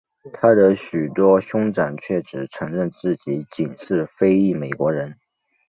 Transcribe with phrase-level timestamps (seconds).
[0.33, 5.15] 他的许多兄长却只承认自己仅是非裔美国人。